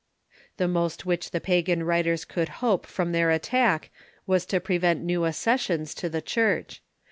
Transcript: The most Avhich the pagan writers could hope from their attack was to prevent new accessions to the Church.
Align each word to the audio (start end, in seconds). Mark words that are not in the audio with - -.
The 0.57 0.67
most 0.67 1.05
Avhich 1.05 1.29
the 1.29 1.39
pagan 1.39 1.83
writers 1.83 2.25
could 2.25 2.49
hope 2.65 2.87
from 2.87 3.11
their 3.11 3.29
attack 3.29 3.91
was 4.25 4.47
to 4.47 4.59
prevent 4.59 5.03
new 5.03 5.27
accessions 5.27 5.93
to 5.93 6.09
the 6.09 6.23
Church. 6.23 6.81